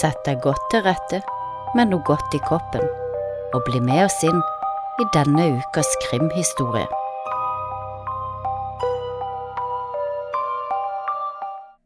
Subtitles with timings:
[0.00, 1.20] Sett deg godt til rette
[1.78, 2.82] med noe godt i koppen,
[3.54, 4.40] og bli med oss inn
[5.02, 6.86] i denne ukas krimhistorie.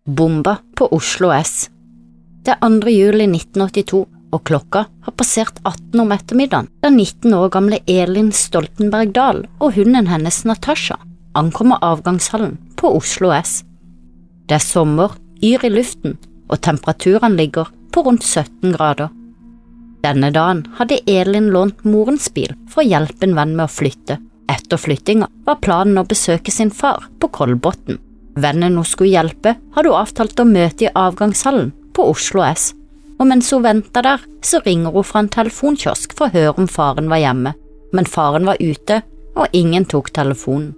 [0.08, 1.68] Bomba på Oslo S
[2.46, 2.88] Det er 2.
[2.88, 9.12] juli 1982, og klokka har passert 18 om ettermiddagen da 19 år gamle Elin Stoltenberg
[9.16, 10.96] Dahl og hunden hennes Natasha
[11.36, 13.62] ankommer avgangshallen på Oslo S.
[14.48, 15.12] Det er sommer,
[15.44, 16.16] yr i luften,
[16.48, 19.08] og temperaturen ligger på rundt 17 grader.
[20.02, 24.20] Denne dagen hadde Elin lånt morens bil for å hjelpe en venn med å flytte.
[24.46, 27.98] Etter flyttinga var planen å besøke sin far på Kolbotn.
[28.38, 32.68] Vennen hun skulle hjelpe, hadde hun avtalt å møte i avgangshallen på Oslo S,
[33.18, 36.70] og mens hun venta der, så ringer hun fra en telefonkiosk for å høre om
[36.70, 37.56] faren var hjemme,
[37.90, 39.02] men faren var ute,
[39.34, 40.70] og ingen tok telefonen.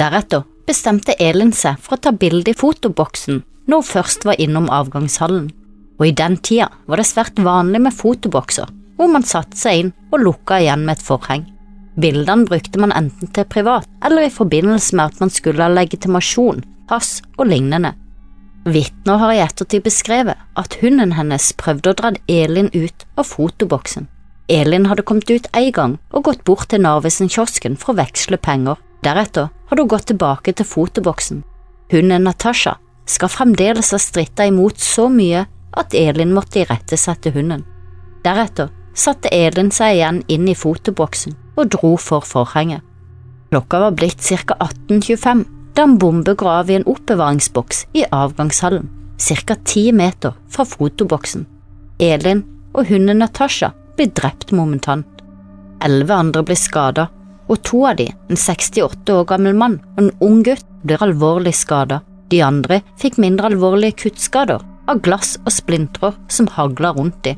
[0.00, 4.72] Deretter bestemte Elin seg for å ta bilde i fotoboksen når hun først var innom
[4.72, 5.50] avgangshallen,
[5.98, 9.94] og i den tida var det svært vanlig med fotobokser, hvor man satte seg inn
[10.12, 11.46] og lukka igjen med et forheng.
[11.98, 16.62] Bildene brukte man enten til privat eller i forbindelse med at man skulle ha legitimasjon,
[16.88, 17.96] pass og lignende.
[18.68, 24.06] Vitner har i ettertid beskrevet at hunden hennes prøvde å dra Elin ut av fotoboksen.
[24.48, 28.78] Elin hadde kommet ut en gang og gått bort til Narvesen-kiosken for å veksle penger.
[29.04, 31.42] Deretter hadde hun gått tilbake til fotoboksen.
[31.92, 32.76] Hunden Natasha
[33.08, 35.46] skal fremdeles ha stritta imot så mye
[35.78, 37.64] at Elin måtte irettesette hunden.
[38.24, 42.82] Deretter satte Elin seg igjen inn i fotoboksen og dro for forhenget.
[43.48, 44.56] Klokka var blitt ca.
[44.58, 49.54] 18.25 da en bombe grav i en oppbevaringsboks i avgangshallen, ca.
[49.64, 51.46] ti meter fra fotoboksen.
[51.98, 52.42] Elin
[52.74, 55.06] og hunden Natasha ble drept momentant.
[55.84, 57.06] Elleve andre ble skada,
[57.48, 61.54] og to av de, en 68 år gammel mann og en ung gutt, blir alvorlig
[61.56, 62.02] skada.
[62.28, 67.36] De andre fikk mindre alvorlige kuttskader av glass og splintrer som hagla rundt de.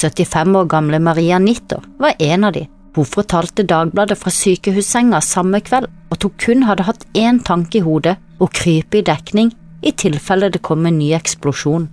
[0.00, 2.66] 75 år gamle Maria Nitter var en av de.
[2.96, 7.84] Hun fortalte Dagbladet fra sykehussenga samme kveld at hun kun hadde hatt én tanke i
[7.84, 9.52] hodet, å krype i dekning
[9.84, 11.86] i tilfelle det kom en ny eksplosjon.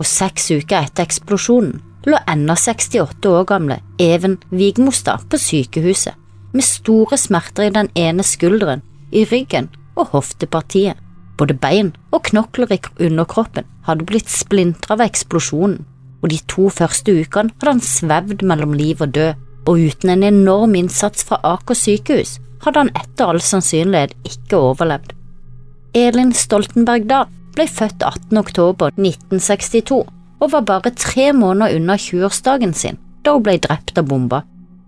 [0.00, 6.16] Og seks uker etter eksplosjonen lå ennå 68 år gamle Even Vigmostad på sykehuset,
[6.52, 10.96] med store smerter i den ene skulderen, i ryggen og hoftepartiet.
[11.40, 15.80] Både bein og knokler i underkroppen hadde blitt splintra ved eksplosjonen,
[16.20, 20.26] og de to første ukene hadde han svevd mellom liv og død, og uten en
[20.26, 25.14] enorm innsats fra Aker sykehus hadde han etter all sannsynlighet ikke overlevd.
[25.96, 28.36] Elin Stoltenberg Dahl ble født 18.
[28.38, 30.04] oktober 1962
[30.40, 34.44] og var bare tre måneder unna 20-årsdagen sin da hun ble drept av bomba.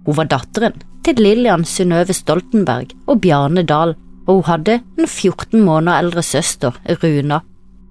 [0.07, 3.97] Hun var datteren til Lillian Synnøve Stoltenberg og Bjarne Dahl,
[4.27, 7.41] og hun hadde en 14 måneder eldre søster, Runa.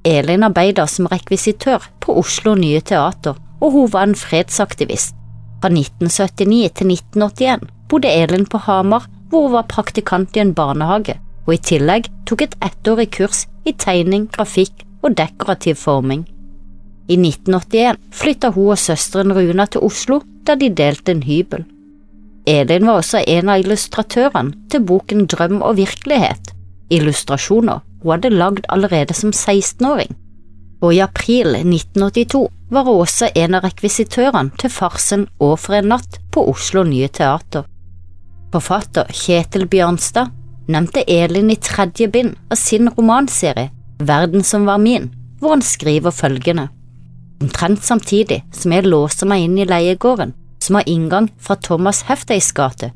[0.05, 5.15] Elin arbeider som rekvisitør på Oslo Nye Teater, og hun var en fredsaktivist.
[5.61, 11.19] Fra 1979 til 1981 bodde Elin på Hamar, hvor hun var praktikant i en barnehage,
[11.45, 16.25] og i tillegg tok et ettårig kurs i tegning, grafikk og dekorativ forming.
[17.09, 21.65] I 1981 flytta hun og søsteren Runa til Oslo, der de delte en hybel.
[22.49, 26.53] Elin var også en av illustratørene til boken Drøm og virkelighet,
[26.89, 30.15] illustrasjoner hun hadde lagd allerede som 16-åring.
[30.81, 35.91] Og i april 1982 var hun også en av rekvisitørene til farsen Å for en
[35.93, 37.67] natt på Oslo Nye Teater.
[38.51, 40.33] Forfatter Kjetil Bjørnstad
[40.71, 43.69] nevnte Elin i tredje bind av sin romanserie
[44.01, 46.71] Verden som var min, hvor han skriver følgende.
[47.41, 52.51] Omtrent samtidig som jeg låser meg inn i leiegården, som har inngang fra Thomas Hefteys
[52.55, 52.91] gate,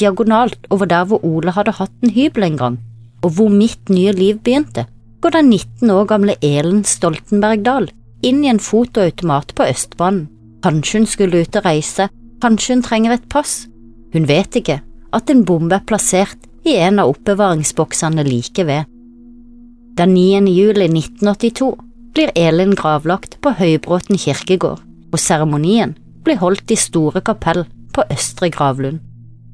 [0.00, 2.78] diagonalt over der hvor Ole hadde hatt en hybel en gang,
[3.20, 4.86] og hvor mitt nye liv begynte,
[5.20, 7.90] går den 19 år gamle Elen Stoltenbergdal
[8.24, 10.28] inn i en fotoautomat på Østbanen.
[10.64, 12.08] Kanskje hun skulle ut og reise,
[12.40, 13.66] kanskje hun trenger et pass.
[14.12, 14.80] Hun vet ikke
[15.16, 18.88] at en bombe er plassert i en av oppbevaringsboksene like ved.
[19.96, 20.48] Den 9.
[20.52, 21.70] juli 1982
[22.14, 24.80] blir Elin gravlagt på Høybråten kirkegård,
[25.12, 27.64] og seremonien ble holdt i Store kapell
[27.94, 29.00] på Østre gravlund.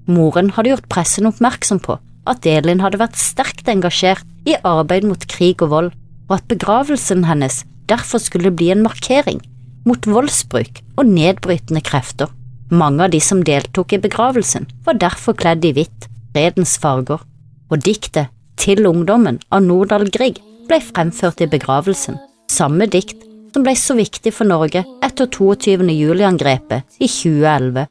[0.06, 5.26] Moren hadde gjort pressen oppmerksom på at Elin hadde vært sterkt engasjert i arbeid mot
[5.30, 5.90] krig og vold,
[6.26, 9.42] og at begravelsen hennes derfor skulle bli en markering
[9.86, 12.30] mot voldsbruk og nedbrytende krefter.
[12.70, 17.22] Mange av de som deltok i begravelsen, var derfor kledd i hvitt, fredens farger,
[17.70, 22.16] og diktet Til ungdommen av Nordahl Grieg ble fremført i begravelsen,
[22.48, 23.20] samme dikt
[23.56, 25.86] som ble så viktig for Norge etter 22.
[25.88, 27.86] juli-angrepet i 2011.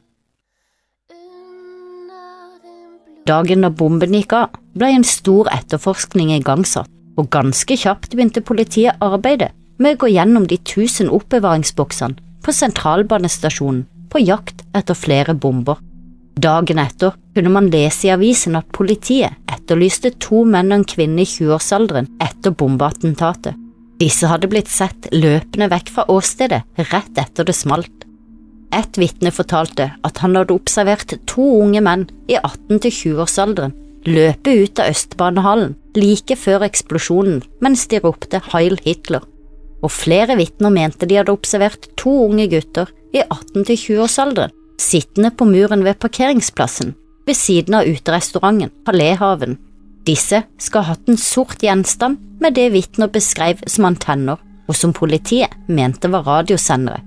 [3.25, 9.01] Dagen da bomben gikk av, ble en stor etterforskning igangsatt, og ganske kjapt begynte politiet
[9.01, 15.81] arbeidet med å gå gjennom de tusen oppbevaringsboksene på sentralbanestasjonen på jakt etter flere bomber.
[16.37, 21.25] Dagen etter kunne man lese i avisen at politiet etterlyste to menn og en kvinne
[21.25, 23.64] i 20-årsalderen etter bombeattentatet.
[24.01, 28.03] Disse hadde blitt sett løpende vekk fra åstedet rett etter det smalt.
[28.75, 33.75] Et vitne fortalte at han hadde observert to unge menn i 18- til 20-årsalderen
[34.05, 39.23] løpe ut av Østbanehallen like før eksplosjonen mens de ropte Heil Hitler,
[39.81, 45.31] og flere vitner mente de hadde observert to unge gutter i 18- til 20-årsalderen sittende
[45.31, 46.93] på muren ved parkeringsplassen
[47.25, 49.55] ved siden av uterestauranten Paléhaven.
[50.05, 54.37] Disse skal ha hatt en sort gjenstand med det vitner beskrev som antenner,
[54.69, 57.01] og som politiet mente var radiosendere.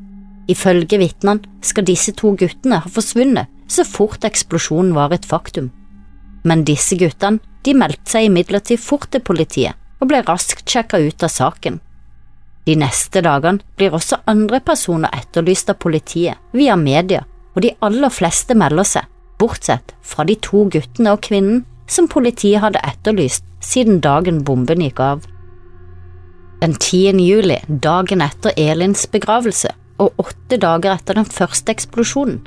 [0.49, 5.69] Ifølge vitnene skal disse to guttene ha forsvunnet så fort eksplosjonen var et faktum.
[6.49, 11.25] Men disse guttene de meldte seg imidlertid fort til politiet og ble raskt sjekka ut
[11.27, 11.81] av saken.
[12.69, 17.25] De neste dagene blir også andre personer etterlyst av politiet via media,
[17.55, 19.07] og de aller fleste melder seg,
[19.41, 25.01] bortsett fra de to guttene og kvinnen som politiet hadde etterlyst siden dagen bomben gikk
[25.03, 25.25] av.
[26.61, 27.19] Den 10.
[27.23, 32.41] juli, dagen etter Elins begravelse, og åtte dager etter den første eksplosjonen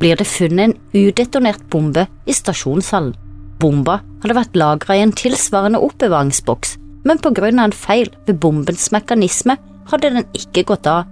[0.00, 3.14] blir det funnet en udetonert bombe i stasjonshallen.
[3.60, 6.74] Bomba hadde vært lagra i en tilsvarende oppbevaringsboks,
[7.04, 9.56] men av en feil ved bombens mekanisme
[9.90, 11.06] hadde den ikke gått av.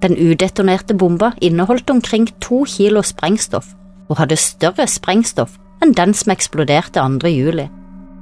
[0.00, 3.74] Den udetonerte bomba inneholdt omkring to kilo sprengstoff,
[4.08, 7.28] og hadde større sprengstoff enn den som eksploderte 2.
[7.32, 7.66] juli.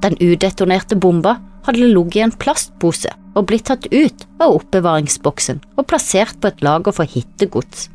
[0.02, 5.86] Den udetonerte bomba hadde ligget i en plastpose og blitt tatt ut av oppbevaringsboksen og
[5.90, 7.88] plassert på et lager for hittegods.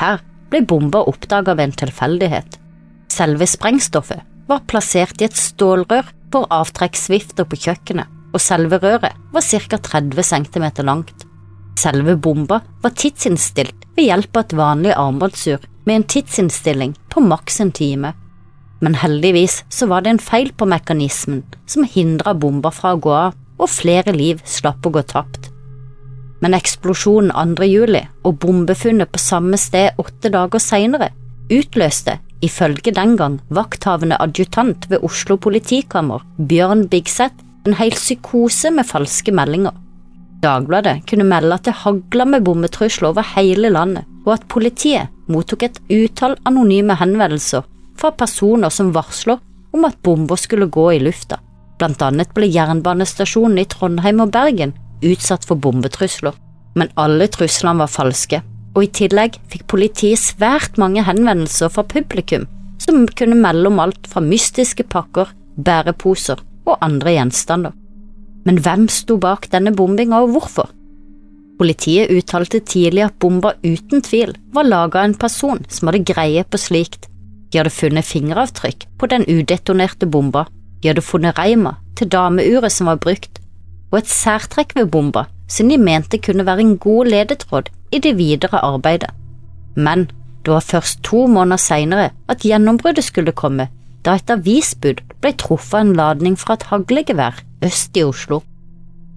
[0.00, 0.22] Her
[0.52, 2.58] ble bomba oppdaget ved en tilfeldighet.
[3.12, 9.44] Selve sprengstoffet var plassert i et stålrør for avtrekksvifter på kjøkkenet, og selve røret var
[9.44, 9.76] ca.
[9.76, 11.26] 30 cm langt.
[11.78, 17.60] Selve bomba var tidsinnstilt ved hjelp av et vanlig armbåndsur med en tidsinnstilling på maks
[17.60, 18.12] en time
[18.82, 23.14] men heldigvis så var det en feil på mekanismen som hindra bomba fra å gå
[23.14, 25.52] av, og flere liv slapp å gå tapt.
[26.42, 27.66] Men eksplosjonen 2.
[27.70, 31.12] juli og bombefunnet på samme sted åtte dager senere
[31.52, 38.88] utløste, ifølge den gang vakthavende adjutant ved Oslo politikammer, Bjørn Bigseth, en hel psykose med
[38.88, 39.74] falske meldinger.
[40.42, 45.68] Dagbladet kunne melde at det hagla med bombetrusler over hele landet, og at politiet mottok
[45.68, 47.62] et utall anonyme henvendelser
[47.98, 49.40] fra personer som varsler
[49.72, 51.38] om at bomber skulle gå i lufta.
[51.80, 56.34] Blant annet ble jernbanestasjonen i Trondheim og Bergen utsatt for bombetrusler,
[56.78, 58.42] men alle truslene var falske,
[58.72, 62.46] og i tillegg fikk politiet svært mange henvendelser fra publikum
[62.82, 67.74] som kunne melde om alt fra mystiske pakker, bæreposer og andre gjenstander.
[68.46, 70.70] Men hvem sto bak denne bombinga, og hvorfor?
[71.60, 76.42] Politiet uttalte tidlig at bomba uten tvil var laga av en person som hadde greie
[76.42, 77.06] på slikt,
[77.52, 80.46] de hadde funnet fingeravtrykk på den udetonerte bomba,
[80.80, 83.38] de hadde funnet reima til dameuret som var brukt,
[83.92, 88.16] og et særtrekk ved bomba som de mente kunne være en god ledetråd i det
[88.16, 89.10] videre arbeidet.
[89.76, 90.08] Men
[90.44, 93.68] det var først to måneder senere at gjennombruddet skulle komme,
[94.02, 98.40] da et avisbud ble truffet en ladning fra et haglegevær øst i Oslo.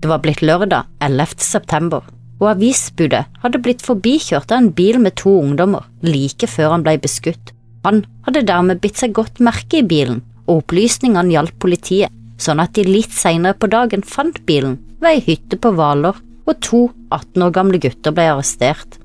[0.04, 1.40] Det var blitt lørdag 11.
[1.40, 2.04] september,
[2.40, 7.00] og avisbudet hadde blitt forbikjørt av en bil med to ungdommer like før han ble
[7.02, 7.55] beskutt.
[7.86, 12.74] Han hadde dermed bitt seg godt merke i bilen, og opplysningene hjalp politiet, sånn at
[12.76, 16.82] de litt senere på dagen fant bilen ved ei hytte på Hvaler, og to
[17.14, 18.98] 18 år gamle gutter ble arrestert.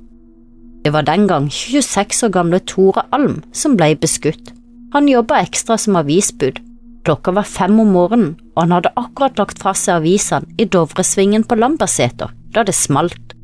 [0.85, 4.53] Det var den gang 26 år gamle Tore Alm som ble beskutt.
[4.95, 6.61] Han jobba ekstra som avisbud.
[7.05, 11.45] Klokka var fem om morgenen, og han hadde akkurat lagt fra seg avisene i Dovresvingen
[11.49, 13.37] på Lambertseter da det smalt.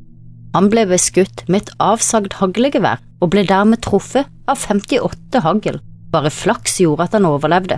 [0.56, 5.76] Han ble beskutt med et avsagd haglegevær og ble dermed truffet av 58 hagl.
[6.14, 7.76] Bare flaks gjorde at han overlevde.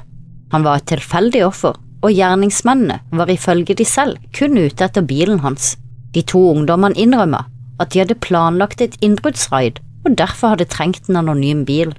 [0.52, 5.42] Han var et tilfeldig offer, og gjerningsmennene var ifølge de selv kun ute etter bilen
[5.42, 5.74] hans.
[6.14, 7.42] De to ungdommene innrømma
[7.82, 11.90] at de hadde planlagt et innbruddsraid og derfor hadde trengt en anonym bil.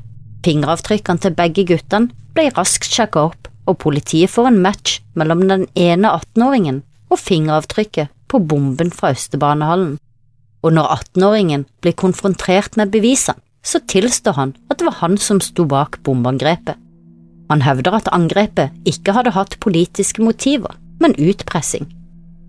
[0.47, 5.67] Fingeravtrykkene til begge guttene ble raskt sjekka opp, og politiet får en match mellom den
[5.75, 9.97] ene 18-åringen og fingeravtrykket på bomben fra Østebanehallen
[10.63, 15.41] og når 18-åringen blir konfrontert med bevisene, så tilstår han at det var han som
[15.43, 16.77] sto bak bombeangrepet.
[17.49, 21.87] Han hevder at angrepet ikke hadde hatt politiske motiver, men utpressing.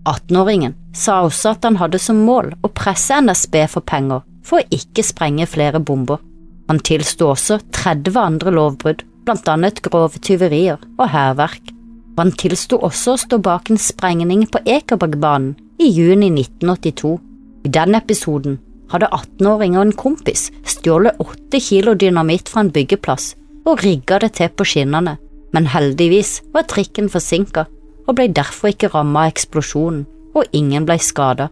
[0.07, 4.67] 18-åringen sa også at han hadde som mål å presse NSB for penger for å
[4.73, 6.21] ikke sprenge flere bomber.
[6.69, 11.73] Han tilsto også 30 andre lovbrudd, blant annet grove tyverier og hærverk.
[12.17, 17.17] Han tilsto også å stå bak en sprengning på Ekebergbanen i juni 1982
[17.65, 18.59] I den episoden
[18.91, 23.35] hadde 18-åringen og en kompis stjålet åtte kilo dynamitt fra en byggeplass
[23.69, 25.17] og rigga det til på skinnene,
[25.53, 27.67] men heldigvis var trikken forsinka
[28.07, 31.49] og ble derfor ikke rammet av eksplosjonen, og ingen ble skada.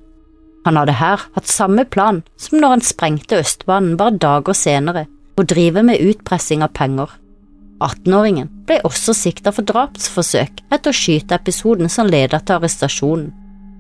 [0.66, 5.06] Han hadde her hatt samme plan som når han sprengte Østbanen bare dager senere,
[5.40, 7.12] å drive med utpressing av penger.
[7.80, 13.30] 18-åringen ble også sikta for drapsforsøk etter skyteepisoden som ledet til arrestasjonen.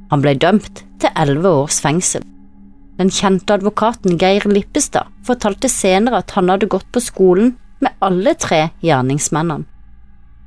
[0.09, 2.25] Han ble dømt til elleve års fengsel.
[2.99, 8.33] Den kjente advokaten Geir Lippestad fortalte senere at han hadde gått på skolen med alle
[8.35, 9.67] tre gjerningsmennene.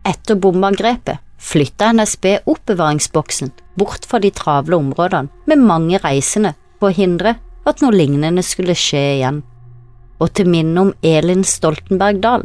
[0.05, 6.97] Etter bombeangrepet flytta NSB oppbevaringsboksen bort fra de travle områdene med mange reisende for å
[6.97, 9.41] hindre at noe lignende skulle skje igjen.
[10.21, 12.45] Og til minne om Elin Stoltenberg Dahl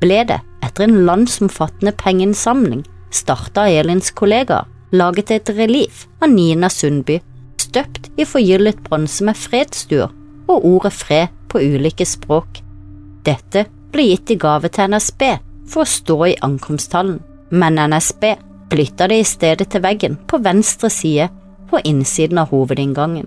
[0.00, 7.18] ble det, etter en landsomfattende pengeinnsamling, starta Elins kollegaer laget et relief av Nina Sundby,
[7.60, 10.12] støpt i forgyllet bronse med fredsstuer
[10.48, 12.62] og ordet fred på ulike språk.
[13.24, 15.24] Dette ble gitt i gave til NSB
[15.68, 17.18] for å stå i ankomsthallen,
[17.50, 18.34] men NSB
[18.72, 21.28] flytta det i stedet til veggen på venstre side
[21.68, 23.26] på innsiden av hovedinngangen.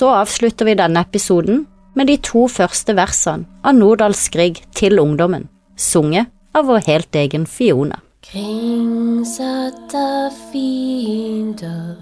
[0.00, 1.64] Så avslutter vi denne episoden
[1.96, 7.46] med de to første versene av Nordahls Grieg til ungdommen, sunget av vår helt egen
[7.48, 8.00] Fiona.
[8.26, 11.94] Kringsatt av fiender,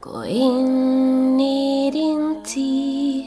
[0.00, 3.24] gå inn i din tid.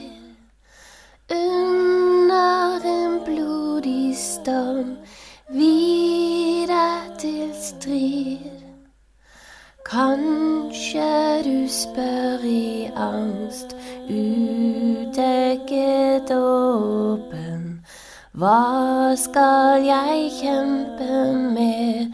[1.33, 4.97] Under en blodig storm,
[5.49, 8.61] videre til strid.
[9.89, 13.73] Kanskje du spør i angst,
[14.05, 15.25] udekket
[16.37, 17.81] åpen.
[18.37, 22.13] Hva skal jeg kjempe med?